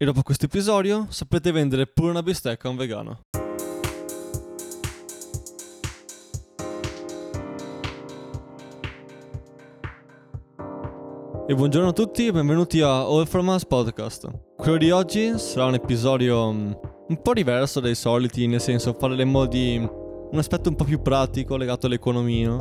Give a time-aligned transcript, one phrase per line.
[0.00, 3.22] E dopo questo episodio saprete vendere pure una bistecca a un vegano.
[11.48, 14.30] E buongiorno a tutti e benvenuti a All From Us Podcast.
[14.56, 16.72] Quello di oggi sarà un episodio mm,
[17.08, 21.56] un po' diverso dai soliti, nel senso parleremo di un aspetto un po' più pratico
[21.56, 22.56] legato all'economia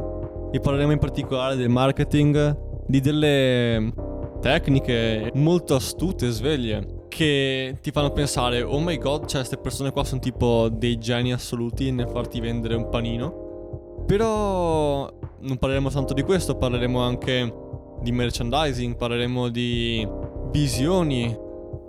[0.51, 3.93] e parleremo in particolare del marketing, di delle
[4.41, 9.91] tecniche molto astute e sveglie che ti fanno pensare oh my god, cioè queste persone
[9.91, 13.45] qua sono tipo dei geni assoluti nel farti vendere un panino.
[14.05, 17.53] Però non parleremo tanto di questo, parleremo anche
[18.01, 20.07] di merchandising, parleremo di
[20.51, 21.35] visioni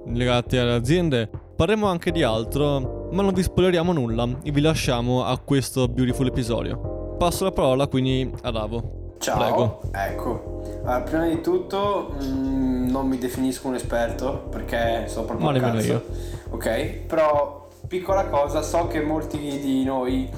[0.06, 5.24] legate alle aziende, parleremo anche di altro, ma non vi spoileriamo nulla e vi lasciamo
[5.24, 7.16] a questo beautiful episodio.
[7.18, 8.97] Passo la parola quindi a Davo.
[9.18, 9.80] Ciao, Prego.
[9.92, 10.62] ecco.
[10.84, 15.60] Allora, prima di tutto mm, non mi definisco un esperto perché so proprio Ma un
[15.60, 16.04] nemmeno io.
[16.50, 20.30] Ok, però piccola cosa, so che molti di noi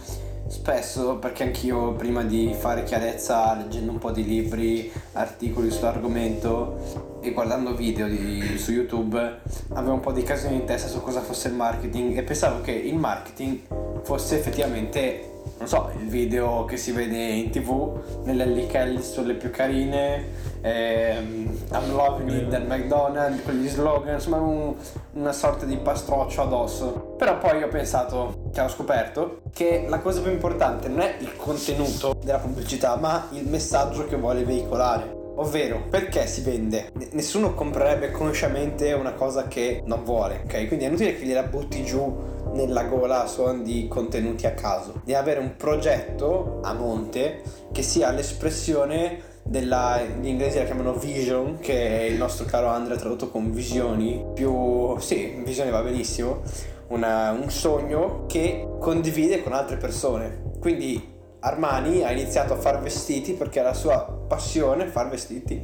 [0.48, 7.30] spesso, perché anch'io prima di fare chiarezza leggendo un po' di libri, articoli sull'argomento e
[7.30, 9.38] guardando video di- su YouTube,
[9.74, 12.72] avevo un po' di casini in testa su cosa fosse il marketing e pensavo che
[12.72, 13.60] il marketing
[14.02, 19.50] fosse effettivamente non so, il video che si vede in tv, nelle Kelly sulle più
[19.50, 20.24] carine,
[20.62, 24.74] ehm, I'm loving it del McDonald's, quegli slogan, insomma un-
[25.12, 27.14] una sorta di pastroccio addosso.
[27.18, 31.36] Però poi ho pensato, che ho scoperto, che la cosa più importante non è il
[31.36, 35.18] contenuto della pubblicità, ma il messaggio che vuole veicolare.
[35.36, 36.90] Ovvero, perché si vende?
[37.12, 40.66] Nessuno comprerebbe consciamente una cosa che non vuole, ok?
[40.66, 42.14] Quindi è inutile che gliela butti giù
[42.52, 45.00] nella gola suon di contenuti a caso.
[45.04, 51.58] Devi avere un progetto a monte che sia l'espressione della, gli inglesi la chiamano vision,
[51.60, 56.42] che il nostro caro Andrea ha tradotto con visioni, più, sì, visione va benissimo,
[56.88, 60.42] una- un sogno che condivide con altre persone.
[60.60, 65.60] Quindi Armani ha iniziato a fare vestiti perché era la sua passione fare vestiti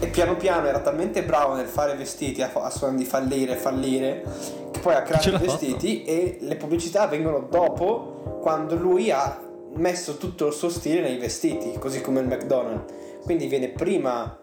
[0.00, 4.24] e piano piano era talmente bravo nel fare vestiti a, a suon di fallire, fallire,
[4.70, 9.40] che poi ha creato i vestiti e le pubblicità vengono dopo quando lui ha
[9.74, 12.92] messo tutto il suo stile nei vestiti, così come il McDonald's.
[13.22, 14.38] Quindi viene prima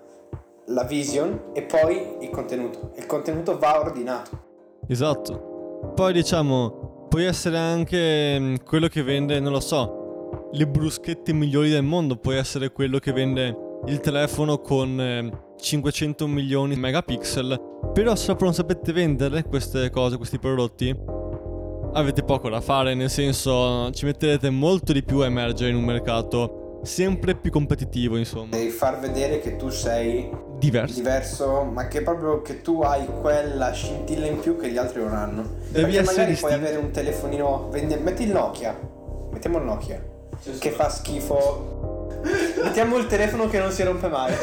[0.68, 2.92] la vision e poi il contenuto.
[2.96, 4.46] Il contenuto va ordinato.
[4.88, 5.92] Esatto.
[5.96, 9.97] Poi diciamo, puoi essere anche mm, quello che vende, non lo so,
[10.52, 16.28] le bruschette migliori del mondo, puoi essere quello che vende il telefono con eh, 500
[16.28, 20.96] milioni di megapixel, però se proprio non sapete vendere queste cose, questi prodotti,
[21.94, 25.84] avete poco da fare, nel senso ci metterete molto di più a emergere in un
[25.84, 28.50] mercato sempre più competitivo, insomma.
[28.52, 30.96] Devi far vedere che tu sei Diverso.
[30.96, 35.14] diverso, ma che proprio che tu hai quella scintilla in più che gli altri non
[35.14, 35.44] hanno.
[35.70, 38.78] Devi Perché magari puoi avere un telefonino, metti il Nokia,
[39.32, 40.16] mettiamo il Nokia,
[40.60, 41.76] che fa schifo.
[42.64, 44.34] Mettiamo il telefono che non si rompe mai.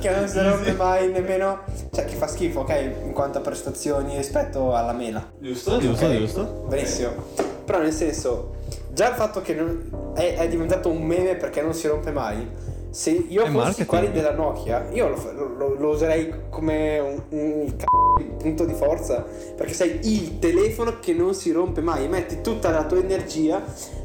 [0.00, 1.60] che non si rompe mai nemmeno,
[1.92, 5.30] cioè che fa schifo, ok, in quanto a prestazioni rispetto alla mela.
[5.38, 6.16] Giusto, giusto, Ok?
[6.18, 6.42] giusto.
[6.68, 7.10] Benissimo.
[7.64, 8.54] Però nel senso,
[8.92, 12.70] già il fatto che non- è, è diventato un meme perché non si rompe mai.
[12.92, 18.18] Se io fossi quelli della Nokia, io lo, lo- lo userei come un, un c***o
[18.18, 19.24] di punto di forza.
[19.56, 22.06] Perché sei il telefono che non si rompe mai.
[22.06, 23.62] Metti tutta la tua energia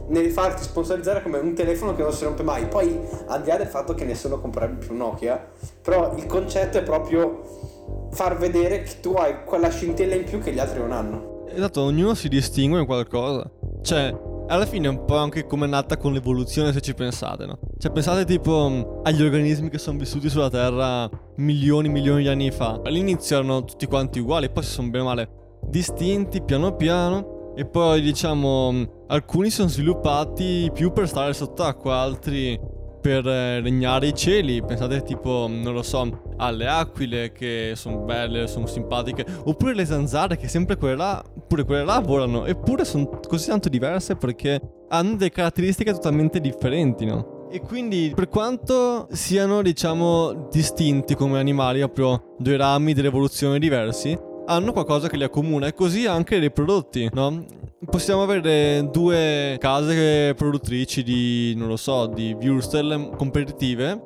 [0.07, 2.65] nel farti sponsorizzare come un telefono che non si rompe mai.
[2.67, 5.45] Poi, al di là del fatto che nessuno comprerebbe più Nokia,
[5.81, 10.53] però il concetto è proprio far vedere che tu hai quella scintilla in più che
[10.53, 11.45] gli altri non hanno.
[11.49, 13.51] Esatto, ognuno si distingue in qualcosa.
[13.81, 14.17] Cioè,
[14.47, 17.59] alla fine è un po' anche come è nata con l'evoluzione se ci pensate, no?
[17.79, 22.49] Cioè, pensate tipo mh, agli organismi che sono vissuti sulla Terra milioni, milioni di anni
[22.49, 22.81] fa.
[22.83, 25.29] All'inizio erano tutti quanti uguali, poi si sono bene male
[25.61, 27.53] distinti piano piano.
[27.55, 32.59] E poi, diciamo, mh, alcuni sono sviluppati più per stare sott'acqua, altri
[32.99, 34.63] per eh, regnare i cieli.
[34.63, 40.37] Pensate tipo, non lo so, alle aquile che sono belle, sono simpatiche, oppure le zanzare
[40.37, 44.59] che sempre quelle là, pure quelle là volano, eppure sono così tanto diverse perché
[44.89, 47.36] hanno delle caratteristiche totalmente differenti, no?
[47.49, 54.17] E quindi per quanto siano, diciamo, distinti come animali, proprio due rami dell'evoluzione diversi,
[54.47, 57.45] hanno qualcosa che li accomuna e così anche dei prodotti, no?
[57.89, 64.01] Possiamo avere due case produttrici di, non lo so, di Würstel competitive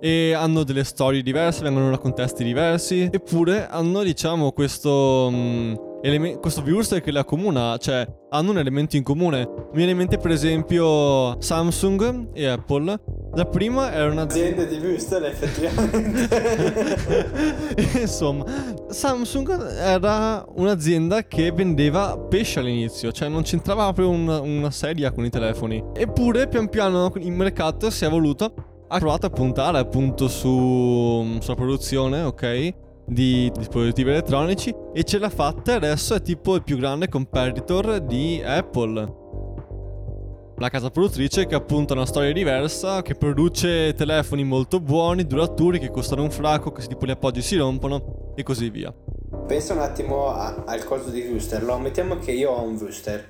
[0.00, 5.28] e hanno delle storie diverse, vengono da contesti diversi, eppure hanno, diciamo, questo...
[5.30, 9.48] mm, eleme- questo Würstel che le accomuna, cioè hanno un elemento in comune.
[9.70, 13.00] Mi viene in mente per esempio Samsung e Apple
[13.34, 16.28] La prima era un'azienda di Bristol effettivamente.
[18.00, 18.44] Insomma,
[18.88, 25.24] Samsung era un'azienda che vendeva pesce all'inizio, cioè non c'entrava proprio una, una sedia con
[25.24, 25.82] i telefoni.
[25.94, 28.52] Eppure pian piano il mercato si è evoluto,
[28.88, 32.74] ha provato a puntare appunto su, sulla produzione, ok?
[33.12, 38.00] Di dispositivi elettronici e ce l'ha fatta e adesso è tipo il più grande competitor
[38.00, 39.20] di Apple.
[40.56, 45.78] La casa produttrice che appunto ha una storia diversa, che produce telefoni molto buoni, duraturi,
[45.78, 48.94] che costano un fracco, che tipo li appoggi si rompono e così via.
[49.46, 51.62] Pensa un attimo a- al coso di Wooster.
[51.64, 53.28] Lo mettiamo che io ho un Wooster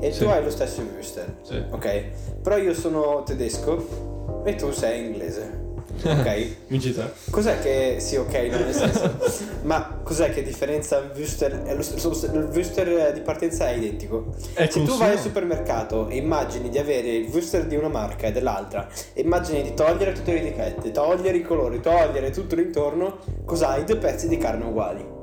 [0.00, 0.24] e Sì.
[0.24, 1.36] tu hai lo stesso Wooster.
[1.40, 1.62] Sì.
[1.70, 2.40] Ok?
[2.42, 5.70] Però io sono tedesco e tu sei inglese.
[6.22, 6.56] Ok?
[6.68, 7.04] Vinci te.
[7.30, 7.96] Cos'è che.
[7.98, 9.18] Sì, ok, no, nel senso.
[9.62, 14.34] ma cos'è che differenza il è lo st- Il Wooster di partenza è identico.
[14.52, 18.26] È Se tu vai al supermercato e immagini di avere il Wooster di una marca
[18.26, 23.18] e dell'altra, e immagini di togliere tutte le etichette, togliere i colori, togliere tutto l'intorno,
[23.44, 23.84] cos'hai?
[23.84, 25.20] Due pezzi di carne uguali.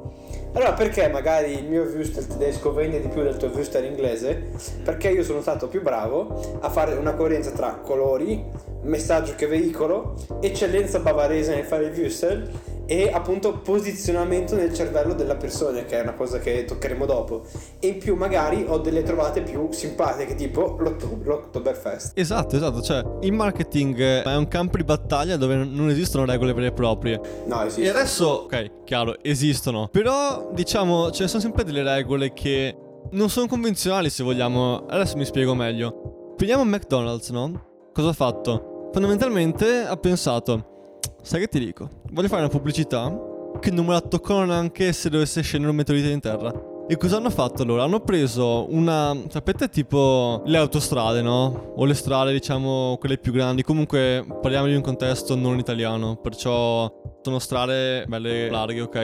[0.51, 4.49] Allora perché magari il mio Wooster tedesco vende di più del tuo Wooster inglese?
[4.83, 8.43] Perché io sono stato più bravo a fare una coerenza tra colori,
[8.81, 12.49] messaggio che veicolo, eccellenza bavarese nel fare il Wooster
[12.89, 17.45] e appunto posizionamento nel cervello della persona, che è una cosa che toccheremo dopo.
[17.80, 22.18] E in più magari ho delle trovate più simpatiche, tipo l'Oktoberfest.
[22.18, 26.68] Esatto, esatto, cioè il marketing è un campo di battaglia dove non esistono regole vere
[26.68, 27.21] e proprie.
[27.45, 27.83] No, esiste.
[27.83, 29.88] E adesso, ok, chiaro, esistono.
[29.92, 32.75] Però, diciamo, ce ne sono sempre delle regole che
[33.12, 34.88] non sono convenzionali se vogliamo.
[34.88, 36.33] Adesso mi spiego meglio.
[36.35, 37.68] Prendiamo McDonald's, no?
[37.94, 38.89] Cosa ha fatto?
[38.92, 40.78] Fondamentalmente ha pensato,
[41.21, 41.89] sai che ti dico?
[42.12, 43.16] Voglio fare una pubblicità
[43.60, 46.51] che non me la toccano neanche se dovesse scendere un meteorite in terra.
[46.88, 47.83] E cosa hanno fatto allora?
[47.83, 49.16] Hanno preso una.
[49.27, 51.74] Sapete tipo le autostrade, no?
[51.75, 53.62] O le strade, diciamo, quelle più grandi.
[53.62, 56.16] Comunque parliamo di un contesto non italiano.
[56.16, 58.95] Perciò sono strade belle larghe, ok?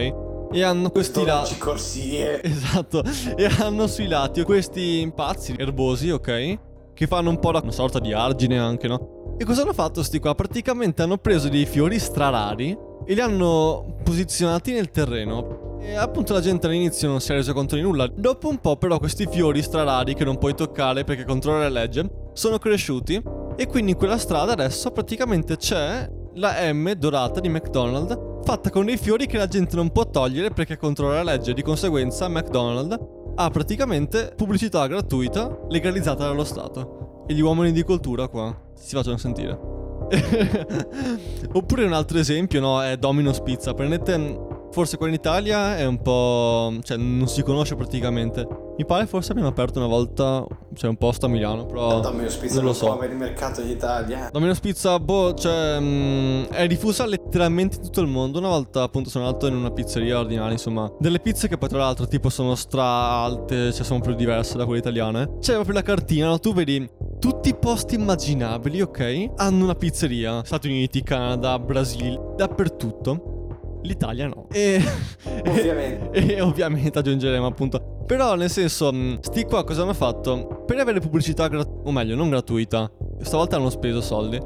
[0.51, 1.49] E hanno questi lati.
[1.49, 2.41] 12 corsie.
[2.43, 3.03] Esatto.
[3.35, 6.57] E hanno sui lati questi impazzi erbosi, ok?
[6.91, 9.24] Che fanno un po' da una sorta di argine anche, no?
[9.37, 10.33] E cosa hanno fatto sti qua?
[10.33, 15.77] Praticamente hanno preso dei fiori strarari e li hanno posizionati nel terreno.
[15.81, 18.07] E appunto la gente all'inizio non si è resa conto di nulla.
[18.07, 22.09] Dopo un po' però questi fiori strarari che non puoi toccare perché controlla la legge
[22.31, 23.21] sono cresciuti
[23.57, 28.85] e quindi in quella strada adesso praticamente c'è la M dorata di McDonald's fatta con
[28.85, 31.53] dei fiori che la gente non può togliere perché controlla la legge.
[31.53, 32.97] Di conseguenza McDonald's
[33.35, 37.04] ha praticamente pubblicità gratuita legalizzata dallo Stato.
[37.27, 39.57] E gli uomini di cultura qua si facciano sentire.
[41.53, 43.73] Oppure un altro esempio, no, è Domino's Pizza.
[43.73, 46.73] Prendete forse qua in Italia è un po'...
[46.83, 48.45] cioè non si conosce praticamente.
[48.77, 52.01] Mi pare forse abbiano aperto una volta, cioè un posto a Milano, però...
[52.01, 52.91] Dammi spizzo, non lo so.
[52.91, 54.27] avere il mercato in Italia.
[54.33, 58.37] Domino's Pizza, boh, cioè, mh, è diffusa letteralmente in tutto il mondo.
[58.39, 60.91] Una volta, appunto, sono andato in una pizzeria ordinaria, insomma.
[60.99, 64.65] Delle pizze che poi, tra l'altro, tipo, sono stra alte, cioè, sono più diverse da
[64.65, 65.37] quelle italiane.
[65.39, 66.39] C'è proprio la cartina, no?
[66.39, 66.85] Tu vedi
[67.25, 69.31] tutti i posti immaginabili, ok?
[69.37, 70.43] Hanno una pizzeria.
[70.43, 73.79] Stati Uniti, Canada, Brasile, dappertutto.
[73.81, 74.45] L'Italia no.
[74.51, 74.79] E...
[75.47, 76.11] Ovviamente.
[76.11, 78.03] e ovviamente aggiungeremo appunto.
[78.05, 80.63] Però nel senso, mh, sti qua cosa hanno fatto?
[80.67, 82.91] Per avere pubblicità gratuita, o meglio, non gratuita.
[83.21, 84.37] Stavolta hanno speso soldi.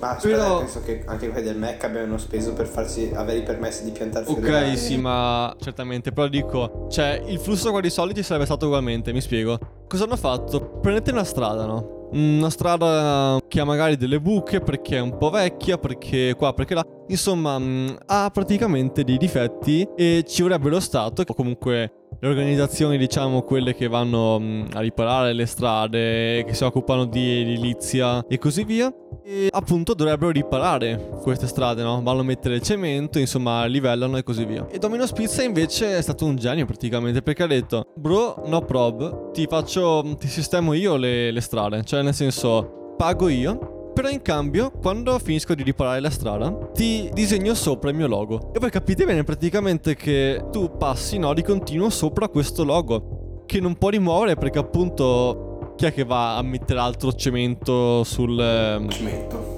[0.00, 3.42] Ma aspetta, Però- penso che anche quelli del Mac abbiano speso per farsi avere i
[3.44, 4.76] permessi di piantare fiori Ok, verdi.
[4.76, 6.12] sì, ma certamente.
[6.12, 9.58] Però dico, cioè, il flusso qua di soldi ci sarebbe stato ugualmente, mi spiego.
[9.88, 10.60] Cosa hanno fatto?
[10.82, 12.05] Prendete una strada, no?
[12.16, 16.72] Una strada che ha magari delle buche perché è un po' vecchia, perché qua, perché
[16.72, 16.82] là.
[17.08, 22.96] Insomma, mh, ha praticamente dei difetti e ci vorrebbe lo Stato, o comunque le organizzazioni,
[22.96, 28.38] diciamo, quelle che vanno mh, a riparare le strade, che si occupano di edilizia e
[28.38, 28.90] così via.
[29.28, 32.00] E appunto dovrebbero riparare queste strade, no?
[32.00, 34.68] Vanno a mettere il cemento, insomma, livellano e così via.
[34.70, 39.32] E Domino's Pizza invece è stato un genio praticamente perché ha detto: Bro, no prob,
[39.32, 40.14] ti faccio.
[40.16, 41.82] ti sistemo io le, le strade.
[41.82, 43.90] Cioè, nel senso, pago io.
[43.92, 48.52] Però in cambio, quando finisco di riparare la strada, ti disegno sopra il mio logo.
[48.54, 53.42] E poi capite bene praticamente che tu passi, no, di continuo sopra questo logo.
[53.44, 55.45] Che non può rimuovere perché appunto
[55.76, 58.38] chi è che va a mettere altro cemento sul...
[58.38, 59.54] ehm, Cemento.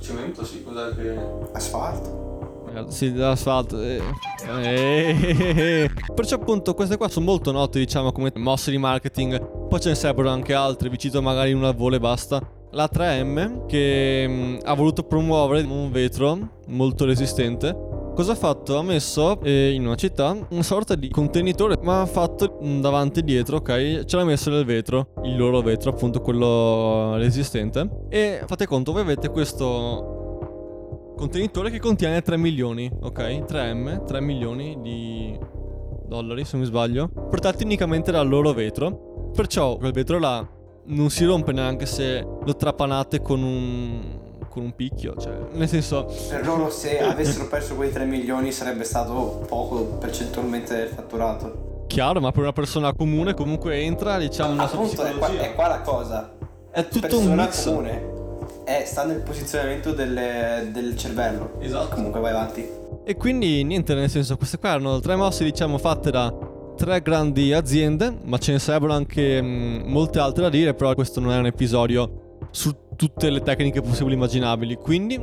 [0.00, 1.18] Cemento sì, cos'è che...
[1.52, 2.24] Asfalto.
[2.88, 3.80] Sì, l'asfalto.
[3.80, 4.02] eh.
[4.62, 5.90] Eh.
[6.14, 9.66] Perciò appunto queste qua sono molto note, diciamo, come mosse di marketing.
[9.68, 12.40] Poi ce ne sarebbero anche altre, vi cito magari una al volo e basta.
[12.72, 17.74] La 3M che mh, ha voluto promuovere un vetro molto resistente
[18.16, 18.78] cosa ha fatto?
[18.78, 23.22] Ha messo eh, in una città una sorta di contenitore, ma ha fatto davanti e
[23.22, 24.04] dietro, ok?
[24.04, 28.06] Ce l'ha messo nel vetro, il loro vetro, appunto quello resistente.
[28.08, 33.20] E fate conto, voi avete questo contenitore che contiene 3 milioni, ok?
[33.20, 35.38] 3M, 3 milioni di
[36.06, 39.30] dollari se non mi sbaglio, portati unicamente dal loro vetro.
[39.34, 40.48] Perciò quel vetro là
[40.86, 44.24] non si rompe neanche se lo trapanate con un
[44.56, 46.06] con un picchio, cioè, nel senso...
[46.30, 51.84] Per loro se avessero perso quei 3 milioni sarebbe stato poco percentualmente fatturato.
[51.88, 55.42] Chiaro, ma per una persona comune comunque entra, diciamo, una sua Appunto, è qua, psicologia.
[55.42, 56.32] è qua la cosa.
[56.70, 57.64] È tutto persona un mix.
[57.64, 58.14] comune
[58.64, 61.52] è, sta nel posizionamento del, del cervello.
[61.60, 61.94] Esatto.
[61.94, 62.66] Comunque vai avanti.
[63.04, 66.34] E quindi niente, nel senso, queste qua erano tre mosse, diciamo, fatte da
[66.76, 71.20] tre grandi aziende, ma ce ne sarebbero anche mh, molte altre da dire, però questo
[71.20, 74.76] non è un episodio su tutte le tecniche possibili e immaginabili.
[74.76, 75.20] Quindi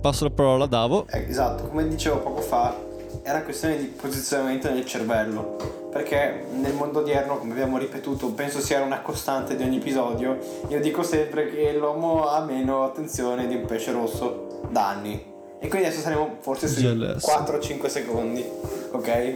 [0.00, 1.06] passo la parola a Davo.
[1.10, 2.74] Eh, Esatto, come dicevo poco fa,
[3.22, 5.76] è una questione di posizionamento nel cervello.
[5.90, 10.38] Perché nel mondo odierno, come abbiamo ripetuto, penso sia una costante di ogni episodio.
[10.68, 15.36] Io dico sempre che l'uomo ha meno attenzione di un pesce rosso da anni.
[15.60, 17.26] E quindi adesso saremo forse sui GLS.
[17.26, 18.44] 4-5 secondi,
[18.92, 19.34] ok?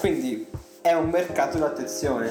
[0.00, 0.46] Quindi
[0.82, 2.28] è un mercato dell'attenzione.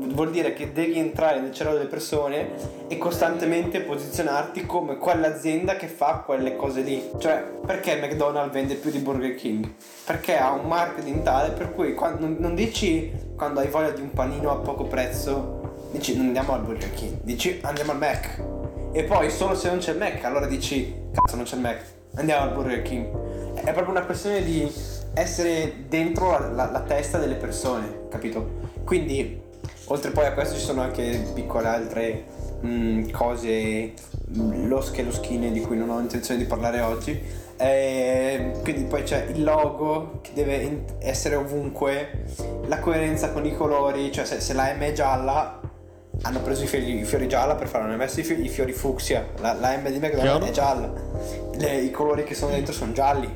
[0.00, 2.50] Vuol dire che devi entrare nel cervello delle persone
[2.88, 7.10] e costantemente posizionarti come quell'azienda che fa quelle cose lì.
[7.18, 9.68] Cioè, perché McDonald's vende più di Burger King?
[10.04, 14.12] Perché ha un marketing tale per cui quando- non, dici quando hai voglia di un
[14.12, 18.40] panino a poco prezzo, dici non andiamo al Burger King, dici andiamo al Mac.
[18.92, 21.82] E poi solo se non c'è il Mac, allora dici cazzo non c'è il Mac,
[22.14, 23.06] andiamo al Burger King.
[23.54, 24.70] È proprio una questione di
[25.14, 28.66] essere dentro la, la- la testa delle persone, capito?
[28.84, 29.46] Quindi,
[29.88, 32.24] oltre poi a questo ci sono anche piccole altre
[32.64, 33.92] mm, cose
[34.32, 37.46] losche e loschine di cui non ho intenzione di parlare oggi.
[37.60, 42.24] Eh, quindi poi c'è il logo che deve essere ovunque,
[42.66, 45.60] la coerenza con i colori, cioè se, se la M è gialla
[46.22, 48.72] hanno preso i fiori, i fiori gialla per fare, hanno messo i, fi- i fiori
[48.72, 50.92] fucsia, la, la M di McDonald's è gialla,
[51.56, 53.28] Le- i colori che sono dentro sono gialli,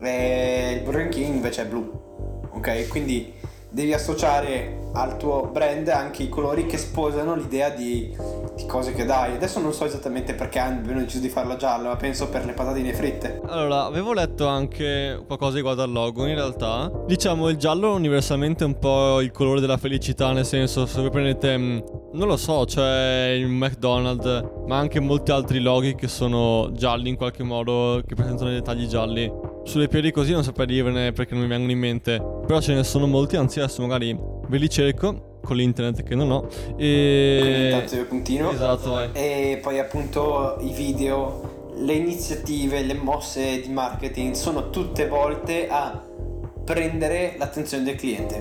[0.00, 2.88] e il Burger King invece è blu, ok?
[2.88, 3.34] Quindi
[3.68, 8.14] devi associare al tuo brand anche i colori che sposano l'idea di,
[8.56, 9.34] di cose che dai.
[9.34, 12.92] Adesso non so esattamente perché hanno deciso di farla gialla, ma penso per le patatine
[12.92, 13.40] fritte.
[13.46, 16.26] Allora, avevo letto anche qualcosa riguardo al logo.
[16.26, 20.32] In realtà, diciamo, il giallo universalmente è un po' il colore della felicità.
[20.32, 25.30] Nel senso, se voi prendete, mh, non lo so, cioè il McDonald's, ma anche molti
[25.30, 29.32] altri loghi che sono gialli in qualche modo, che presentano dei dettagli gialli.
[29.62, 32.36] Sulle piedi così non saprei dirvene perché non mi vengono in mente.
[32.46, 36.30] Però ce ne sono molti, anzi adesso magari ve li cerco con l'internet che non
[36.30, 36.40] ho.
[36.46, 37.70] Quindi E...
[37.72, 38.50] intanto io continuo.
[38.50, 39.10] Esatto, vai.
[39.12, 46.02] E poi appunto i video, le iniziative, le mosse di marketing sono tutte volte a
[46.64, 48.36] prendere l'attenzione del cliente.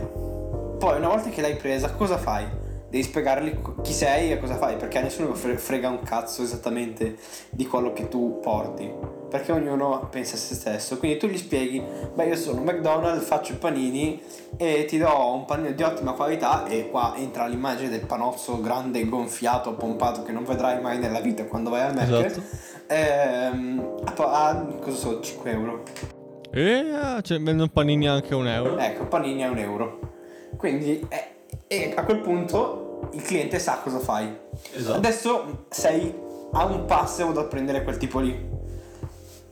[0.78, 2.46] Poi una volta che l'hai presa, cosa fai?
[2.90, 7.18] Devi spiegargli chi sei e cosa fai, perché a nessuno fre- frega un cazzo esattamente
[7.50, 8.90] di quello che tu porti.
[9.30, 10.98] Perché ognuno pensa a se stesso.
[10.98, 14.22] Quindi tu gli spieghi, beh io sono McDonald's, faccio i panini
[14.56, 19.08] e ti do un panino di ottima qualità e qua entra l'immagine del panozzo grande,
[19.08, 22.10] gonfiato, pompato che non vedrai mai nella vita quando vai al Mac.
[22.10, 22.42] Esatto.
[22.88, 25.84] Ehm, a, a- cosa so, 5 euro.
[26.52, 28.78] E ah, cioè, vendono panini anche un euro.
[28.78, 30.00] Ecco, panini a un euro.
[30.56, 31.36] Quindi, eh,
[31.68, 34.36] e a quel punto il cliente sa cosa fai.
[34.74, 34.98] Esatto.
[34.98, 36.14] Adesso sei
[36.54, 38.56] a un passo da prendere quel tipo lì.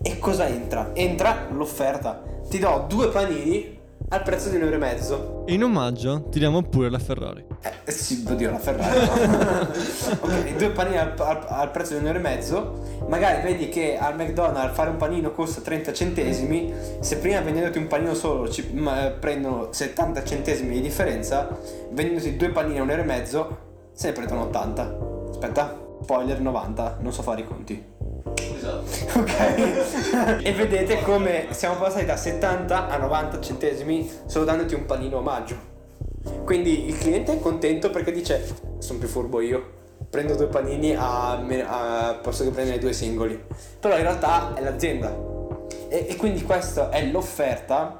[0.08, 0.92] E cosa entra?
[0.94, 2.22] Entra l'offerta.
[2.48, 3.76] Ti do due panini
[4.10, 5.44] al prezzo di un euro e mezzo.
[5.48, 7.44] E in omaggio tiriamo pure la Ferrari.
[7.86, 9.00] Eh sì, oddio, la Ferrari.
[9.26, 9.68] no?
[10.22, 12.84] ok, due panini al, al- al prezzo di un euro e mezzo.
[13.08, 16.72] Magari vedi che al McDonald's fare un panino costa 30 centesimi.
[17.00, 21.50] Se prima vendendoti un panino solo ci ma, prendono 70 centesimi di differenza,
[21.90, 23.58] vendendoti due panini a un euro e mezzo,
[23.92, 24.98] se ne prendono 80.
[25.32, 27.94] Aspetta, spoiler 90, non so fare i conti.
[29.16, 30.44] Ok?
[30.44, 35.74] e vedete come siamo passati da 70 a 90 centesimi solo dandoti un panino omaggio.
[36.44, 38.46] Quindi il cliente è contento perché dice:
[38.80, 39.74] Sono più furbo io.
[40.10, 43.42] Prendo due panini a, a posto che prendere due singoli.
[43.80, 45.16] Però in realtà è l'azienda.
[45.88, 47.98] E, e quindi questa è l'offerta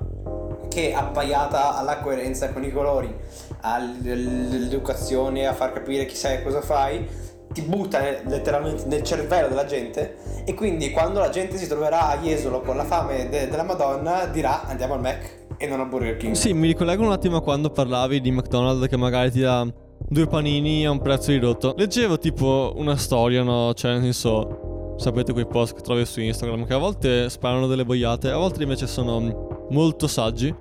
[0.70, 3.14] che appaiata alla coerenza con i colori,
[3.62, 7.08] all'educazione, a far capire chi sei e cosa fai,
[7.56, 12.18] ti butta letteralmente nel cervello della gente e quindi quando la gente si troverà a
[12.18, 16.18] Jesolo con la fame de- della Madonna dirà andiamo al Mac e non al Burger
[16.18, 16.36] King.
[16.36, 19.66] Sì, mi ricollego un attimo a quando parlavi di McDonald's che magari ti dà
[19.98, 21.74] due panini a un prezzo ridotto.
[21.78, 23.74] Leggevo tipo una storia, no?
[23.74, 24.66] Cioè, nel senso,
[24.98, 28.64] Sapete quei post che trovi su Instagram che a volte sparano delle boiate, a volte
[28.64, 30.54] invece sono molto saggi.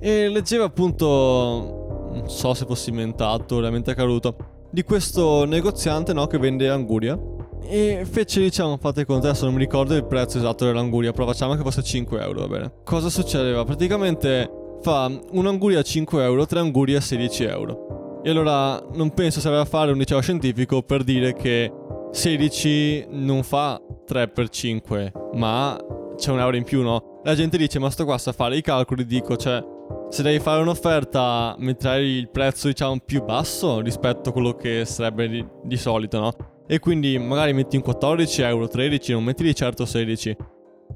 [0.00, 4.36] E leggeva appunto, non so se fossi inventato, veramente caruto,
[4.74, 7.18] di questo negoziante no, che vende anguria.
[7.62, 11.54] E fece, diciamo, fate conto, adesso non mi ricordo il prezzo esatto dell'anguria, però facciamo
[11.54, 12.72] che fosse 5 euro, va bene.
[12.84, 13.64] Cosa succedeva?
[13.64, 14.50] Praticamente
[14.82, 18.20] fa un'anguria a 5 euro, tre angurie a 16 euro.
[18.22, 21.72] E allora non penso serve a fare un liceo scientifico per dire che
[22.10, 25.78] 16 non fa 3 per 5, ma
[26.16, 27.20] c'è un euro in più, no?
[27.22, 29.62] La gente dice, ma sto qua a fare i calcoli, dico, cioè,
[30.08, 35.28] se devi fare un'offerta metterai il prezzo, diciamo, più basso rispetto a quello che sarebbe
[35.28, 36.32] di, di solito, no?
[36.66, 40.36] E quindi magari metti un 14 euro, 13, non metti di certo 16.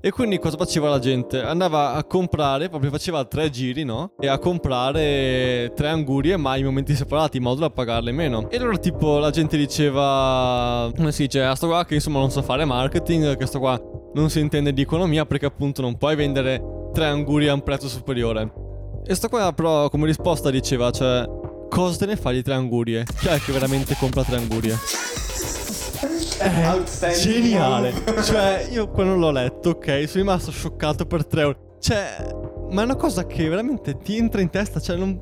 [0.00, 1.42] E quindi cosa faceva la gente?
[1.42, 4.12] Andava a comprare, proprio faceva tre giri, no?
[4.20, 8.48] E a comprare tre angurie, ma in momenti separati, in modo da pagarle meno.
[8.48, 12.30] E allora tipo la gente diceva, come si dice, a sto qua che insomma non
[12.30, 13.80] so fare marketing, che sto qua
[14.14, 16.62] non si intende di economia perché appunto non puoi vendere
[16.92, 18.67] tre angurie a un prezzo superiore.
[19.10, 21.26] E sto qua però come risposta diceva, cioè,
[21.70, 23.04] cosa te ne fai di tre angurie?
[23.18, 24.76] Chi è che veramente compra tre angurie?
[26.38, 27.92] È geniale.
[28.22, 31.58] cioè, io quando l'ho letto, ok, sono rimasto scioccato per 3 ore.
[31.80, 32.34] Cioè,
[32.70, 35.18] ma è una cosa che veramente ti entra in testa, cioè non...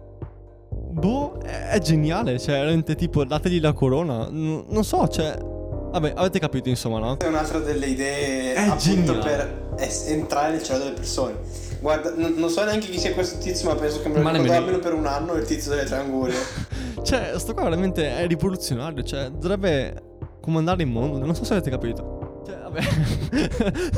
[0.68, 4.28] Boh, è, è geniale, cioè, veramente tipo, dategli la corona.
[4.28, 5.38] N- non so, cioè...
[5.38, 7.16] Vabbè, avete capito insomma, no?
[7.18, 9.20] È un'altra delle idee È appunto geniale.
[9.20, 11.34] per es- entrare nel cervello delle persone.
[11.80, 14.30] Guarda, n- non so neanche chi sia questo tizio, ma penso che me lo Ma
[14.30, 16.34] ricordo almeno per un anno il tizio delle tre angurie.
[17.06, 20.02] Cioè, sto qua veramente è rivoluzionario, cioè, dovrebbe
[20.40, 21.24] comandare il mondo.
[21.24, 22.42] Non so se avete capito.
[22.44, 22.80] Cioè, vabbè,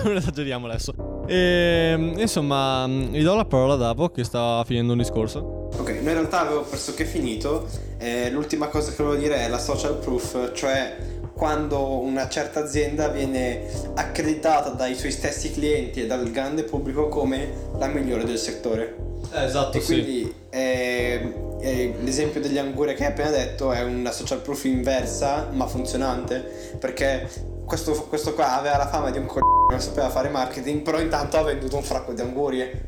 [0.04, 1.25] non esageriamo adesso.
[1.26, 5.68] E, insomma, gli do la parola a Davo che sta finendo un discorso.
[5.78, 7.66] Ok, noi in realtà avevo pressoché finito.
[7.97, 10.97] Eh, l'ultima cosa che volevo dire è la social proof, cioè
[11.38, 13.62] quando una certa azienda viene
[13.95, 18.97] accreditata dai suoi stessi clienti e dal grande pubblico come la migliore del settore.
[19.33, 24.11] Eh, esatto, E quindi eh, eh, l'esempio degli angurie che hai appena detto è una
[24.11, 26.40] social proof inversa ma funzionante
[26.78, 27.28] perché
[27.64, 29.38] questo, questo qua aveva la fama di un che
[29.71, 32.87] non sapeva fare marketing però intanto ha venduto un fracco di angurie.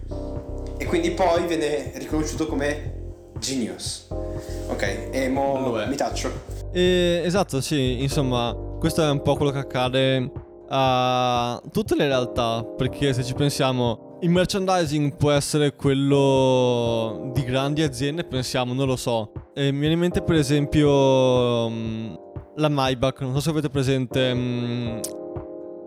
[0.76, 2.94] E quindi poi viene riconosciuto come
[3.38, 4.08] genius.
[4.70, 9.58] Ok e mo mi taccio E, esatto, sì, insomma, questo è un po' quello che
[9.58, 10.32] accade
[10.68, 17.82] a tutte le realtà, perché se ci pensiamo, il merchandising può essere quello di grandi
[17.82, 19.32] aziende, pensiamo, non lo so.
[19.54, 22.14] E mi viene in mente per esempio mm,
[22.56, 24.34] la Maybach, non so se avete presente...
[24.34, 24.98] mm,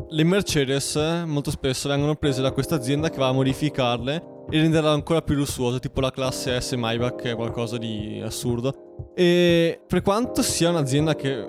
[0.10, 4.90] le Mercedes molto spesso vengono prese da questa azienda che va a modificarle e renderle
[4.90, 9.10] ancora più lussuose, tipo la classe S Maybach, che è qualcosa di assurdo.
[9.16, 11.44] E per quanto sia un'azienda che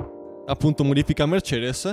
[0.47, 1.90] appunto modifica Mercedes,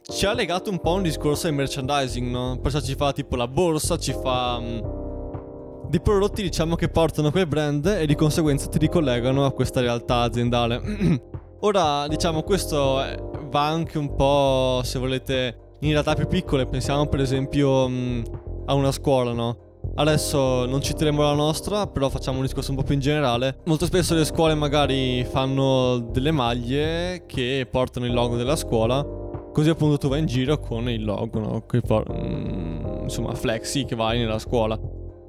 [0.00, 2.56] ci ha legato un po' un discorso di merchandising, no?
[2.62, 7.48] Perciò ci fa tipo la borsa, ci fa mm, dei prodotti diciamo che portano quel
[7.48, 10.80] brand e di conseguenza ti ricollegano a questa realtà aziendale.
[11.62, 13.02] Ora, diciamo, questo
[13.50, 16.64] va anche un po', se volete, in realtà più piccole.
[16.66, 18.22] Pensiamo per esempio mm,
[18.66, 19.66] a una scuola, no?
[19.98, 23.58] Adesso non citeremo la nostra, però facciamo un discorso un po' più in generale.
[23.64, 29.04] Molto spesso le scuole magari fanno delle maglie che portano il logo della scuola,
[29.52, 31.64] così appunto tu vai in giro con il logo, no?
[31.84, 34.78] Por- mm, insomma, flexi che vai nella scuola.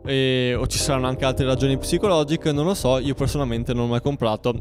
[0.05, 3.87] E- o ci saranno anche altre ragioni psicologiche, non lo so, io personalmente non ho
[3.87, 4.53] mai comprato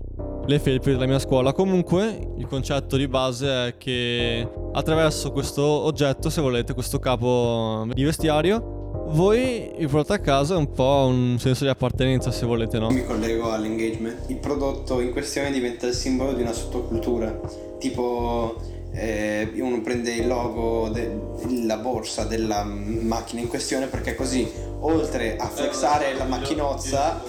[0.47, 1.53] le felpe della mia scuola.
[1.53, 8.05] Comunque, il concetto di base è che attraverso questo oggetto, se volete, questo capo di
[8.05, 8.77] vestiario,
[9.11, 12.91] voi vi portate a casa un po' un senso di appartenenza, se volete, no?
[12.91, 17.41] mi collego all'engagement il prodotto in questione diventa il simbolo di una sottocultura
[17.79, 18.57] tipo
[18.93, 25.47] eh, uno prende il logo della borsa della macchina in questione perché così oltre a
[25.47, 27.23] flexare la macchinozza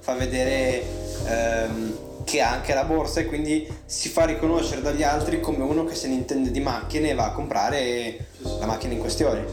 [0.00, 0.82] fa vedere
[1.26, 1.93] ehm,
[2.24, 5.94] che ha anche la borsa e quindi si fa riconoscere dagli altri come uno che
[5.94, 8.26] se ne intende di macchine e va a comprare
[8.58, 9.44] la macchina in questione.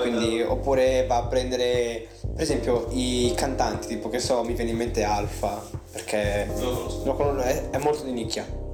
[0.00, 4.76] Quindi, oppure va a prendere, per esempio, i cantanti, tipo che so, mi viene in
[4.76, 6.46] mente Alfa, perché
[7.04, 8.66] lo conosco, è, è molto di nicchia.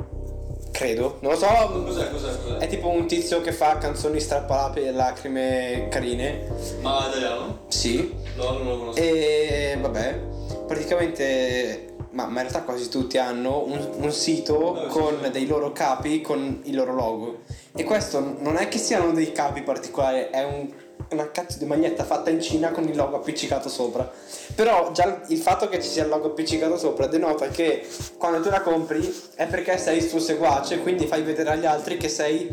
[0.71, 1.47] Credo, non lo so.
[1.47, 2.57] Cos'è, cos'è, cos'è?
[2.57, 6.49] È tipo un tizio che fa canzoni strappalapi e lacrime carine.
[6.81, 7.61] Ma italiano?
[7.69, 8.13] Sì.
[8.35, 9.01] No, non lo conosco.
[9.01, 10.19] E vabbè,
[10.67, 16.61] praticamente, ma, in realtà quasi tutti hanno un, un sito con dei loro capi con
[16.65, 17.41] il loro logo.
[17.75, 20.73] E questo non è che siano dei capi particolari, è un-
[21.11, 24.11] una cazzo di maglietta fatta in Cina con il logo appiccicato sopra.
[24.55, 28.49] Però già il fatto che ci sia il logo appiccicato sopra denota che quando tu
[28.49, 32.49] la compri è perché sei suo seguace, quindi fai vedere agli altri che sei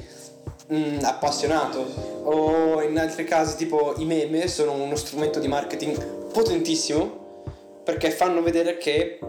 [0.74, 1.86] mm, appassionato
[2.24, 7.21] o in altri casi tipo i meme sono uno strumento di marketing potentissimo
[7.84, 9.20] perché fanno vedere che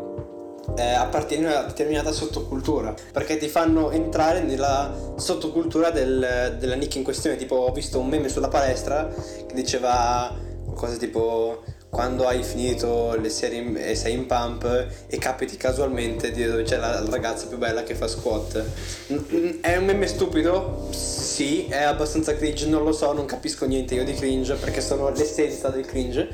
[0.76, 6.98] eh, appartieni a una determinata sottocultura perché ti fanno entrare nella sottocultura del, della nicchia
[6.98, 7.36] in questione.
[7.36, 9.08] Tipo ho visto un meme sulla palestra
[9.46, 10.34] che diceva
[10.64, 11.62] qualcosa tipo
[11.92, 14.64] quando hai finito le serie e sei in pump
[15.06, 18.64] e capiti casualmente di dove c'è la ragazza più bella che fa squat.
[19.60, 20.88] È un meme stupido?
[20.90, 25.10] Sì, è abbastanza cringe, non lo so, non capisco niente io di cringe perché sono
[25.10, 26.30] l'essenza del cringe,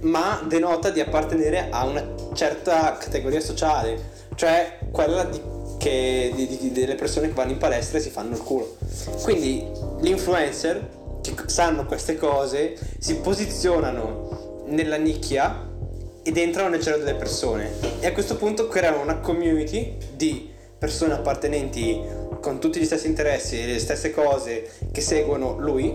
[0.00, 5.40] ma denota di appartenere a una certa categoria sociale, cioè quella di,
[5.78, 8.76] che, di, di, delle persone che vanno in palestra e si fanno il culo.
[9.22, 15.64] Quindi l'influencer che sanno queste cose si posizionano nella nicchia
[16.22, 21.14] ed entrano nel cervello delle persone e a questo punto creano una community di persone
[21.14, 22.00] appartenenti
[22.40, 25.94] con tutti gli stessi interessi e le stesse cose che seguono lui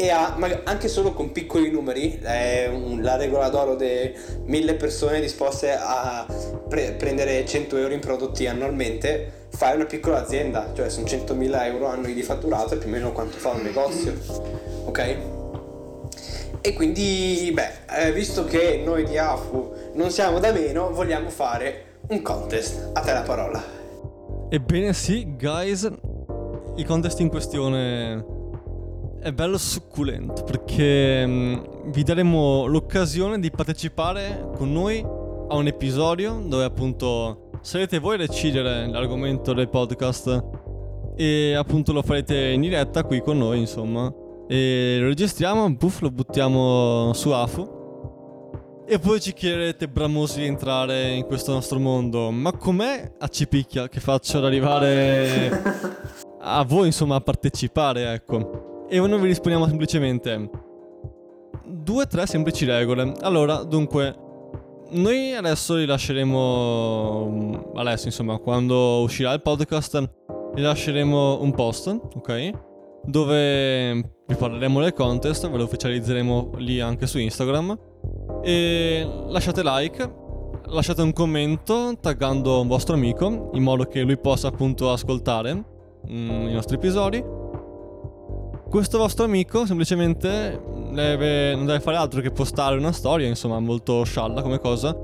[0.00, 2.70] e ha anche solo con piccoli numeri è
[3.00, 4.12] la regola d'oro di
[4.44, 6.24] mille persone disposte a
[6.68, 11.86] pre- prendere 100 euro in prodotti annualmente fai una piccola azienda cioè sono 100.000 euro
[11.86, 14.12] annui di fatturato e più o meno quanto fa un negozio
[14.84, 15.37] ok?
[16.60, 21.98] E quindi, beh, eh, visto che noi di AFU non siamo da meno, vogliamo fare
[22.08, 22.90] un contest.
[22.94, 23.62] A te la parola.
[24.50, 25.90] Ebbene sì, guys,
[26.76, 28.36] il contest in questione
[29.20, 36.40] è bello succulento perché um, vi daremo l'occasione di partecipare con noi a un episodio
[36.46, 40.44] dove appunto sarete voi a decidere l'argomento del podcast
[41.16, 44.12] e appunto lo farete in diretta qui con noi, insomma.
[44.50, 47.76] E lo registriamo, puff, lo buttiamo su AFU.
[48.86, 52.30] E poi ci chiederete bramosi di entrare in questo nostro mondo.
[52.30, 55.62] Ma com'è a Cipicchia che faccio ad arrivare
[56.40, 58.86] a voi, insomma, a partecipare, ecco.
[58.88, 60.50] E noi vi rispondiamo semplicemente
[61.66, 63.12] due o tre semplici regole.
[63.20, 64.16] Allora, dunque,
[64.92, 67.72] noi adesso vi lasceremo.
[67.74, 70.10] Adesso, insomma, quando uscirà il podcast,
[70.54, 72.67] vi lasceremo un post, ok?
[73.04, 73.92] Dove
[74.26, 77.78] vi parleremo del contest, ve lo ufficializzeremo lì anche su Instagram.
[78.42, 80.12] E lasciate like,
[80.66, 85.54] lasciate un commento taggando un vostro amico in modo che lui possa appunto ascoltare
[86.10, 87.24] mm, i nostri episodi.
[88.68, 90.60] Questo vostro amico semplicemente
[90.92, 94.94] deve, non deve fare altro che postare una storia, insomma, molto scialla come cosa.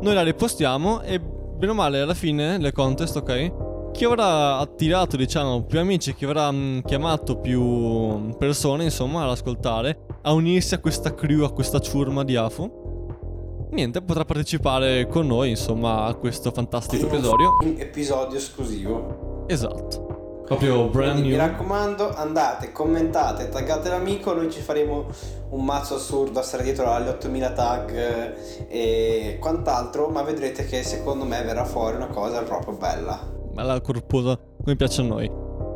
[0.00, 3.63] Noi la ripostiamo e bene o male alla fine del contest, ok?
[3.94, 9.30] Chi avrà attirato, diciamo, più amici, chi avrà mh, mm, chiamato più persone, insomma, ad
[9.30, 15.28] ascoltare, a unirsi a questa crew, a questa ciurma di AFU, niente, potrà partecipare con
[15.28, 17.56] noi, insomma, a questo fantastico episodio.
[17.60, 19.44] Un episodio esclusivo.
[19.46, 20.42] Esatto.
[20.44, 21.28] Proprio brand new.
[21.28, 25.06] Mi raccomando, andate, commentate, taggate l'amico, noi ci faremo
[25.50, 28.34] un mazzo assurdo a stare dietro alle 8000 tag eh,
[28.66, 34.38] e quant'altro, ma vedrete che secondo me verrà fuori una cosa proprio bella bella corposa
[34.62, 35.30] come piace a noi.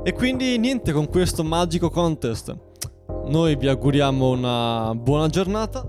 [0.04, 2.56] E quindi niente con questo magico contest.
[3.26, 5.86] Noi vi auguriamo una buona giornata.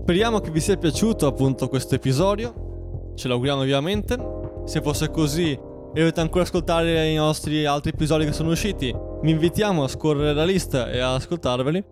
[0.00, 3.12] Speriamo che vi sia piaciuto appunto questo episodio.
[3.14, 4.16] Ce l'auguriamo ovviamente.
[4.64, 9.30] Se fosse così e dovete ancora ascoltare i nostri altri episodi che sono usciti, vi
[9.30, 11.84] invitiamo a scorrere la lista e a ascoltarveli.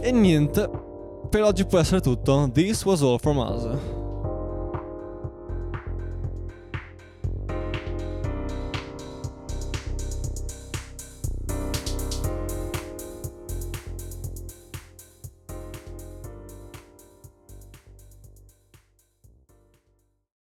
[0.00, 0.68] E niente,
[1.28, 2.48] per oggi può essere tutto.
[2.52, 3.97] This was all from us.